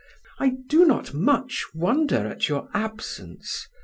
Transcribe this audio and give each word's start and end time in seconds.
I 0.39 0.53
do 0.67 0.83
not 0.85 1.13
much 1.13 1.63
wonder 1.75 2.25
at 2.25 2.49
your 2.49 2.69
absence. 2.73 3.67